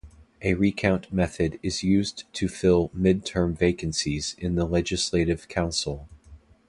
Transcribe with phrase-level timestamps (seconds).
[0.41, 6.09] A recount method is used to fill mid-term vacancies in the Legislative Council.